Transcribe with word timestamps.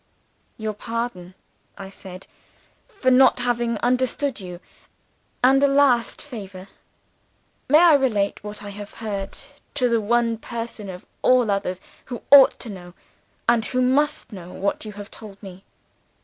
"'Your 0.57 0.73
pardon,' 0.73 1.35
I 1.77 1.91
said, 1.91 2.25
'for 2.87 3.11
not 3.11 3.37
having 3.37 3.77
understood 3.83 4.39
you 4.39 4.59
and 5.43 5.63
a 5.63 5.67
last 5.67 6.23
favor. 6.23 6.69
May 7.69 7.77
I 7.81 7.93
repeat 7.93 8.43
what 8.43 8.63
I 8.63 8.69
have 8.71 8.93
heard 8.93 9.37
to 9.75 9.87
the 9.89 10.01
one 10.01 10.39
person 10.39 10.89
of 10.89 11.05
all 11.21 11.51
others 11.51 11.79
who 12.05 12.23
ought 12.31 12.57
to 12.61 12.69
know, 12.71 12.95
and 13.47 13.63
who 13.63 13.79
must 13.79 14.31
know, 14.33 14.51
what 14.53 14.85
you 14.85 14.93
have 14.93 15.11
told 15.11 15.37
me? 15.43 15.63